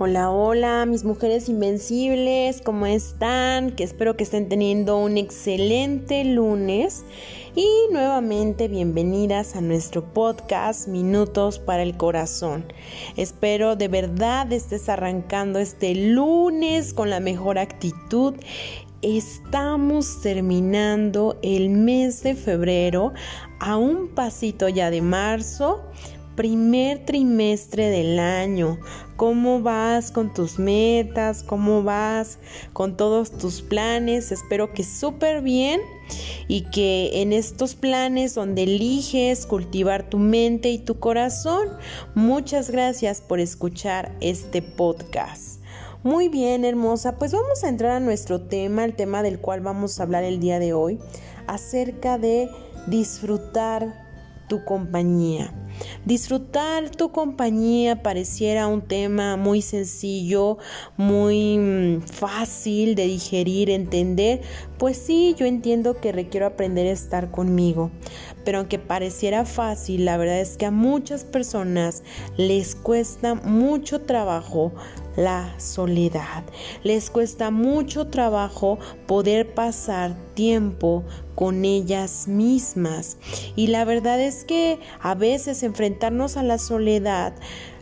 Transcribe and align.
Hola, 0.00 0.30
hola, 0.30 0.86
mis 0.86 1.02
mujeres 1.02 1.48
invencibles, 1.48 2.62
¿cómo 2.62 2.86
están? 2.86 3.72
Que 3.72 3.82
espero 3.82 4.16
que 4.16 4.22
estén 4.22 4.48
teniendo 4.48 4.96
un 4.96 5.18
excelente 5.18 6.24
lunes 6.24 7.04
y 7.56 7.66
nuevamente 7.90 8.68
bienvenidas 8.68 9.56
a 9.56 9.60
nuestro 9.60 10.04
podcast 10.04 10.86
Minutos 10.86 11.58
para 11.58 11.82
el 11.82 11.96
Corazón. 11.96 12.64
Espero 13.16 13.74
de 13.74 13.88
verdad 13.88 14.52
estés 14.52 14.88
arrancando 14.88 15.58
este 15.58 15.96
lunes 15.96 16.94
con 16.94 17.10
la 17.10 17.18
mejor 17.18 17.58
actitud 17.58 18.36
Estamos 19.00 20.20
terminando 20.22 21.38
el 21.40 21.70
mes 21.70 22.24
de 22.24 22.34
febrero 22.34 23.12
a 23.60 23.76
un 23.76 24.08
pasito 24.08 24.68
ya 24.68 24.90
de 24.90 25.02
marzo 25.02 25.84
primer 26.38 27.04
trimestre 27.04 27.90
del 27.90 28.20
año. 28.20 28.78
¿Cómo 29.16 29.60
vas 29.60 30.12
con 30.12 30.32
tus 30.32 30.60
metas? 30.60 31.42
¿Cómo 31.42 31.82
vas 31.82 32.38
con 32.72 32.96
todos 32.96 33.32
tus 33.32 33.60
planes? 33.60 34.30
Espero 34.30 34.72
que 34.72 34.84
súper 34.84 35.42
bien 35.42 35.80
y 36.46 36.70
que 36.70 37.22
en 37.22 37.32
estos 37.32 37.74
planes 37.74 38.36
donde 38.36 38.62
eliges 38.62 39.46
cultivar 39.46 40.08
tu 40.08 40.18
mente 40.18 40.70
y 40.70 40.78
tu 40.78 41.00
corazón, 41.00 41.70
muchas 42.14 42.70
gracias 42.70 43.20
por 43.20 43.40
escuchar 43.40 44.14
este 44.20 44.62
podcast. 44.62 45.58
Muy 46.04 46.28
bien, 46.28 46.64
hermosa, 46.64 47.16
pues 47.16 47.32
vamos 47.32 47.64
a 47.64 47.68
entrar 47.68 47.96
a 47.96 48.00
nuestro 48.00 48.42
tema, 48.42 48.84
el 48.84 48.94
tema 48.94 49.24
del 49.24 49.40
cual 49.40 49.60
vamos 49.60 49.98
a 49.98 50.04
hablar 50.04 50.22
el 50.22 50.38
día 50.38 50.60
de 50.60 50.72
hoy, 50.72 51.00
acerca 51.48 52.16
de 52.16 52.48
disfrutar 52.86 54.06
tu 54.48 54.64
compañía. 54.64 55.52
Disfrutar 56.04 56.90
tu 56.90 57.12
compañía 57.12 58.02
pareciera 58.02 58.66
un 58.66 58.82
tema 58.82 59.36
muy 59.36 59.62
sencillo, 59.62 60.58
muy 60.96 61.58
mm, 61.58 62.00
fácil 62.02 62.94
de 62.94 63.06
digerir, 63.06 63.70
entender. 63.70 64.40
Pues 64.78 64.96
sí, 64.96 65.34
yo 65.38 65.46
entiendo 65.46 66.00
que 66.00 66.12
requiero 66.12 66.46
aprender 66.46 66.86
a 66.86 66.92
estar 66.92 67.30
conmigo. 67.30 67.90
Pero 68.44 68.58
aunque 68.58 68.78
pareciera 68.78 69.44
fácil, 69.44 70.04
la 70.04 70.16
verdad 70.16 70.40
es 70.40 70.56
que 70.56 70.66
a 70.66 70.70
muchas 70.70 71.24
personas 71.24 72.02
les 72.36 72.74
cuesta 72.74 73.34
mucho 73.34 74.00
trabajo 74.00 74.72
la 75.18 75.52
soledad. 75.58 76.44
Les 76.84 77.10
cuesta 77.10 77.50
mucho 77.50 78.06
trabajo 78.06 78.78
poder 79.06 79.52
pasar 79.52 80.16
tiempo 80.34 81.04
con 81.34 81.64
ellas 81.64 82.28
mismas. 82.28 83.18
Y 83.56 83.66
la 83.66 83.84
verdad 83.84 84.20
es 84.20 84.44
que 84.44 84.78
a 85.00 85.14
veces 85.14 85.62
enfrentarnos 85.68 86.36
a 86.36 86.42
la 86.42 86.58
soledad 86.58 87.34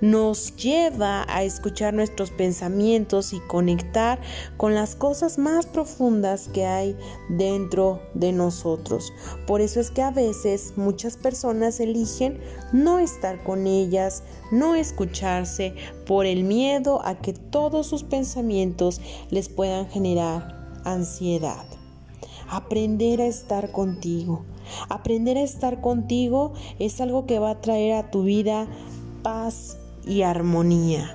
nos 0.00 0.54
lleva 0.56 1.24
a 1.28 1.42
escuchar 1.42 1.94
nuestros 1.94 2.30
pensamientos 2.30 3.32
y 3.32 3.40
conectar 3.40 4.20
con 4.56 4.74
las 4.74 4.94
cosas 4.94 5.38
más 5.38 5.66
profundas 5.66 6.48
que 6.48 6.66
hay 6.66 6.96
dentro 7.28 8.00
de 8.14 8.32
nosotros. 8.32 9.12
Por 9.46 9.60
eso 9.60 9.80
es 9.80 9.90
que 9.90 10.02
a 10.02 10.10
veces 10.10 10.74
muchas 10.76 11.16
personas 11.16 11.80
eligen 11.80 12.40
no 12.72 12.98
estar 12.98 13.42
con 13.42 13.66
ellas, 13.66 14.22
no 14.52 14.74
escucharse 14.74 15.74
por 16.06 16.26
el 16.26 16.44
miedo 16.44 17.04
a 17.04 17.16
que 17.16 17.32
todos 17.32 17.86
sus 17.86 18.04
pensamientos 18.04 19.00
les 19.30 19.48
puedan 19.48 19.88
generar 19.88 20.80
ansiedad. 20.84 21.64
Aprender 22.50 23.20
a 23.20 23.26
estar 23.26 23.72
contigo. 23.72 24.44
Aprender 24.88 25.36
a 25.36 25.42
estar 25.42 25.80
contigo 25.80 26.52
es 26.78 27.00
algo 27.00 27.26
que 27.26 27.38
va 27.38 27.50
a 27.50 27.60
traer 27.60 27.94
a 27.94 28.10
tu 28.10 28.22
vida 28.22 28.68
paz, 29.22 29.78
y 30.08 30.22
armonía. 30.22 31.14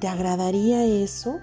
¿Te 0.00 0.08
agradaría 0.08 0.84
eso? 0.84 1.40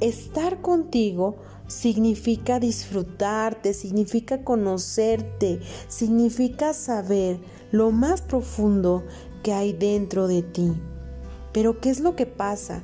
Estar 0.00 0.62
contigo 0.62 1.36
significa 1.66 2.58
disfrutarte, 2.58 3.74
significa 3.74 4.42
conocerte, 4.42 5.60
significa 5.88 6.72
saber 6.72 7.40
lo 7.70 7.90
más 7.90 8.22
profundo 8.22 9.04
que 9.42 9.52
hay 9.52 9.72
dentro 9.72 10.26
de 10.26 10.42
ti. 10.42 10.72
Pero 11.52 11.80
¿qué 11.80 11.90
es 11.90 12.00
lo 12.00 12.16
que 12.16 12.26
pasa? 12.26 12.82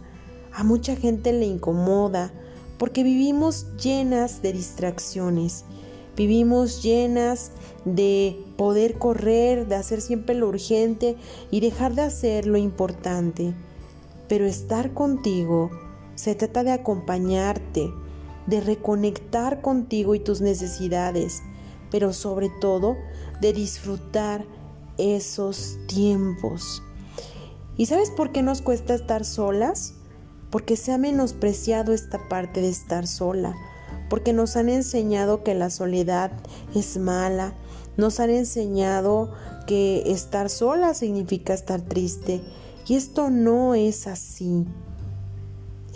A 0.52 0.62
mucha 0.62 0.96
gente 0.96 1.32
le 1.32 1.46
incomoda 1.46 2.32
porque 2.78 3.02
vivimos 3.02 3.66
llenas 3.76 4.42
de 4.42 4.52
distracciones, 4.52 5.64
vivimos 6.16 6.82
llenas 6.82 7.52
de 7.84 8.38
poder 8.56 8.98
correr, 8.98 9.66
de 9.68 9.76
hacer 9.76 10.00
siempre 10.00 10.34
lo 10.34 10.48
urgente 10.48 11.16
y 11.50 11.60
dejar 11.60 11.94
de 11.94 12.02
hacer 12.02 12.46
lo 12.46 12.58
importante. 12.58 13.54
Pero 14.28 14.46
estar 14.46 14.92
contigo 14.92 15.70
se 16.14 16.34
trata 16.34 16.62
de 16.64 16.72
acompañarte, 16.72 17.90
de 18.46 18.60
reconectar 18.60 19.62
contigo 19.62 20.14
y 20.14 20.20
tus 20.20 20.40
necesidades, 20.40 21.42
pero 21.90 22.12
sobre 22.12 22.50
todo 22.60 22.96
de 23.40 23.52
disfrutar 23.52 24.44
esos 24.98 25.78
tiempos. 25.86 26.82
¿Y 27.76 27.86
sabes 27.86 28.10
por 28.10 28.32
qué 28.32 28.42
nos 28.42 28.60
cuesta 28.60 28.94
estar 28.94 29.24
solas? 29.24 29.94
Porque 30.50 30.76
se 30.76 30.92
ha 30.92 30.98
menospreciado 30.98 31.94
esta 31.94 32.28
parte 32.28 32.60
de 32.60 32.68
estar 32.68 33.06
sola, 33.06 33.54
porque 34.10 34.34
nos 34.34 34.56
han 34.56 34.68
enseñado 34.68 35.42
que 35.42 35.54
la 35.54 35.70
soledad 35.70 36.32
es 36.74 36.98
mala, 36.98 37.54
nos 37.96 38.20
han 38.20 38.28
enseñado 38.28 39.32
que 39.66 40.02
estar 40.12 40.50
sola 40.50 40.92
significa 40.92 41.54
estar 41.54 41.80
triste 41.80 42.42
y 42.86 42.96
esto 42.96 43.30
no 43.30 43.74
es 43.74 44.06
así. 44.08 44.66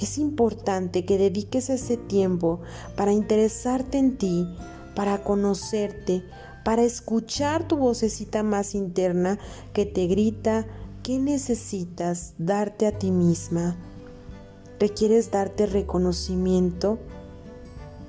Es 0.00 0.16
importante 0.18 1.04
que 1.04 1.18
dediques 1.18 1.70
ese 1.70 1.96
tiempo 1.96 2.60
para 2.96 3.12
interesarte 3.12 3.98
en 3.98 4.16
ti, 4.16 4.46
para 4.94 5.22
conocerte, 5.24 6.22
para 6.64 6.82
escuchar 6.82 7.66
tu 7.66 7.76
vocecita 7.76 8.42
más 8.42 8.74
interna 8.74 9.38
que 9.72 9.86
te 9.86 10.06
grita 10.06 10.66
que 11.02 11.18
necesitas 11.18 12.34
darte 12.38 12.86
a 12.86 12.98
ti 12.98 13.10
misma. 13.10 13.76
¿Requieres 14.78 15.30
darte 15.30 15.66
reconocimiento? 15.66 16.98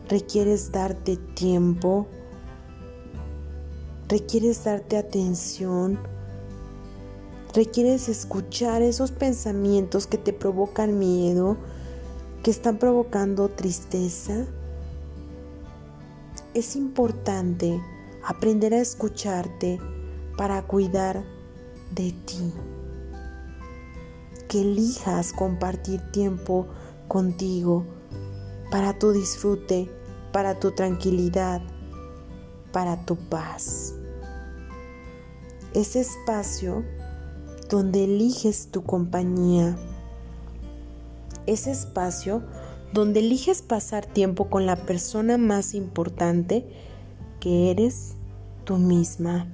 ¿Requieres 0.07 0.71
darte 0.71 1.17
tiempo? 1.17 2.07
requieres 4.07 4.63
darte 4.63 4.97
atención, 4.97 5.99
requieres 7.53 8.09
escuchar 8.09 8.81
esos 8.81 9.11
pensamientos 9.11 10.07
que 10.07 10.17
te 10.17 10.33
provocan 10.33 10.99
miedo, 10.99 11.57
que 12.43 12.51
están 12.51 12.77
provocando 12.77 13.49
tristeza. 13.49 14.45
Es 16.53 16.75
importante 16.75 17.81
aprender 18.23 18.73
a 18.73 18.79
escucharte 18.79 19.79
para 20.37 20.61
cuidar 20.61 21.23
de 21.91 22.11
ti. 22.25 22.53
Que 24.47 24.61
elijas 24.61 25.33
compartir 25.33 25.99
tiempo 26.11 26.67
contigo 27.07 27.83
para 28.69 28.97
tu 28.97 29.11
disfrute, 29.11 29.89
para 30.31 30.59
tu 30.59 30.71
tranquilidad, 30.71 31.61
para 32.71 33.05
tu 33.05 33.15
paz. 33.15 33.95
Ese 35.73 36.01
espacio 36.01 36.83
donde 37.69 38.03
eliges 38.03 38.69
tu 38.71 38.83
compañía. 38.83 39.75
Ese 41.45 41.71
espacio 41.71 42.43
donde 42.93 43.19
eliges 43.19 43.61
pasar 43.61 44.05
tiempo 44.05 44.49
con 44.49 44.65
la 44.65 44.75
persona 44.75 45.37
más 45.37 45.73
importante 45.73 46.65
que 47.39 47.71
eres 47.71 48.15
tú 48.63 48.77
misma. 48.77 49.47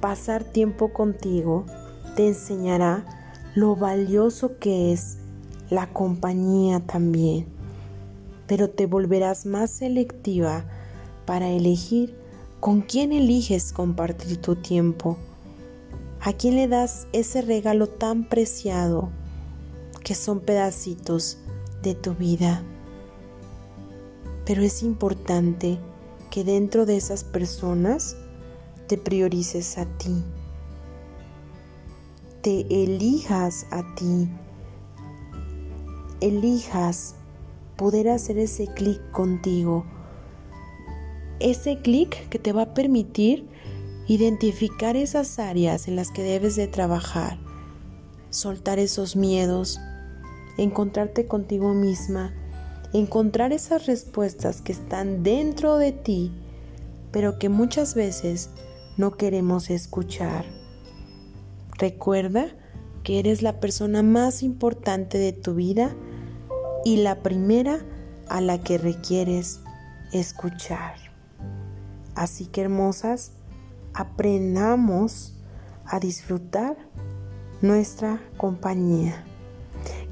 Pasar 0.00 0.44
tiempo 0.44 0.92
contigo 0.92 1.66
te 2.16 2.28
enseñará 2.28 3.04
lo 3.54 3.76
valioso 3.76 4.58
que 4.58 4.92
es 4.92 5.18
la 5.70 5.86
compañía 5.92 6.80
también, 6.80 7.46
pero 8.46 8.68
te 8.68 8.86
volverás 8.86 9.46
más 9.46 9.70
selectiva 9.70 10.64
para 11.24 11.48
elegir 11.48 12.16
con 12.58 12.82
quién 12.82 13.12
eliges 13.12 13.72
compartir 13.72 14.38
tu 14.38 14.56
tiempo, 14.56 15.16
a 16.20 16.32
quién 16.32 16.56
le 16.56 16.68
das 16.68 17.06
ese 17.12 17.40
regalo 17.40 17.86
tan 17.86 18.28
preciado 18.28 19.08
que 20.04 20.14
son 20.14 20.40
pedacitos 20.40 21.38
de 21.82 21.94
tu 21.94 22.14
vida. 22.14 22.62
Pero 24.44 24.62
es 24.62 24.82
importante 24.82 25.78
que 26.30 26.44
dentro 26.44 26.84
de 26.84 26.96
esas 26.96 27.24
personas 27.24 28.16
te 28.88 28.98
priorices 28.98 29.78
a 29.78 29.86
ti, 29.86 30.22
te 32.42 32.66
elijas 32.68 33.66
a 33.70 33.82
ti, 33.94 34.28
elijas 36.20 37.14
poder 37.76 38.08
hacer 38.08 38.38
ese 38.38 38.66
clic 38.66 39.00
contigo 39.10 39.84
ese 41.40 41.78
clic 41.78 42.28
que 42.28 42.38
te 42.38 42.52
va 42.52 42.62
a 42.62 42.74
permitir 42.74 43.48
identificar 44.06 44.96
esas 44.96 45.38
áreas 45.38 45.88
en 45.88 45.96
las 45.96 46.10
que 46.10 46.22
debes 46.22 46.54
de 46.56 46.68
trabajar. 46.68 47.38
soltar 48.32 48.78
esos 48.78 49.16
miedos, 49.16 49.80
encontrarte 50.56 51.26
contigo 51.26 51.74
misma, 51.74 52.32
encontrar 52.92 53.52
esas 53.52 53.86
respuestas 53.86 54.62
que 54.62 54.70
están 54.70 55.24
dentro 55.24 55.78
de 55.78 55.90
ti, 55.90 56.30
pero 57.10 57.40
que 57.40 57.48
muchas 57.48 57.96
veces 57.96 58.50
no 58.96 59.16
queremos 59.16 59.68
escuchar. 59.68 60.44
Recuerda 61.76 62.54
que 63.02 63.18
eres 63.18 63.42
la 63.42 63.58
persona 63.58 64.04
más 64.04 64.44
importante 64.44 65.18
de 65.18 65.32
tu 65.32 65.54
vida 65.54 65.96
y 66.84 66.96
la 66.96 67.22
primera 67.22 67.80
a 68.28 68.40
la 68.40 68.62
que 68.62 68.78
requieres 68.78 69.60
escuchar. 70.12 70.94
Así 72.14 72.46
que 72.46 72.62
hermosas, 72.62 73.32
aprendamos 73.94 75.34
a 75.86 76.00
disfrutar 76.00 76.76
nuestra 77.62 78.20
compañía. 78.36 79.24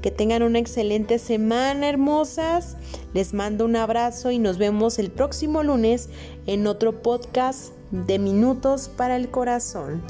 Que 0.01 0.11
tengan 0.11 0.43
una 0.43 0.59
excelente 0.59 1.19
semana, 1.19 1.89
hermosas. 1.89 2.77
Les 3.13 3.33
mando 3.33 3.65
un 3.65 3.75
abrazo 3.75 4.31
y 4.31 4.39
nos 4.39 4.57
vemos 4.57 4.97
el 4.97 5.11
próximo 5.11 5.61
lunes 5.63 6.09
en 6.45 6.67
otro 6.67 7.01
podcast 7.01 7.73
de 7.91 8.17
Minutos 8.17 8.89
para 8.95 9.15
el 9.15 9.29
Corazón. 9.29 10.01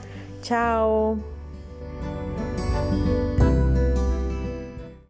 Chao. 0.42 1.39